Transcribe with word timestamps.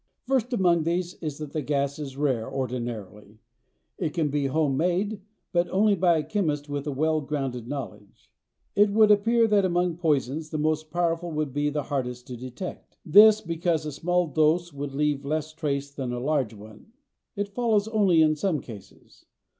First 0.25 0.51
among 0.51 0.81
these 0.81 1.13
is 1.21 1.37
that 1.37 1.51
the 1.53 1.61
gas 1.61 1.99
is 1.99 2.17
rare, 2.17 2.51
ordinarily. 2.51 3.37
It 3.99 4.15
can 4.15 4.29
be 4.31 4.47
home 4.47 4.75
made 4.75 5.21
but 5.53 5.69
only 5.69 5.93
by 5.93 6.17
a 6.17 6.23
chemist 6.23 6.67
with 6.67 6.87
a 6.87 6.91
well 6.91 7.21
grounded 7.21 7.67
knowledge. 7.67 8.31
It 8.75 8.89
would 8.89 9.11
appear 9.11 9.45
that, 9.47 9.63
among 9.63 9.97
poisons, 9.97 10.49
the 10.49 10.57
most 10.57 10.89
powerful 10.89 11.29
would 11.31 11.53
be 11.53 11.69
the 11.69 11.83
hardest 11.83 12.25
to 12.29 12.35
detect. 12.35 12.97
This 13.05 13.41
because 13.41 13.85
a 13.85 13.91
small 13.91 14.25
dose 14.25 14.73
would 14.73 14.95
leave 14.95 15.23
less 15.23 15.53
trace 15.53 15.91
than 15.91 16.11
a 16.11 16.19
large 16.19 16.55
one. 16.55 16.93
It 17.35 17.49
follows 17.53 17.87
only 17.87 18.23
in 18.23 18.35
some 18.35 18.59
cases. 18.59 19.27